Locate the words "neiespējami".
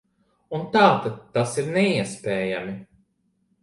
1.79-2.79